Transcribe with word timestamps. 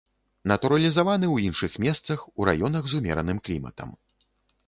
Натуралізаваны 0.51 1.27
ў 1.35 1.51
іншых 1.51 1.75
месцах, 1.85 2.19
у 2.41 2.49
раёнах 2.51 2.83
з 2.93 3.01
умераным 3.01 3.37
кліматам. 3.51 3.89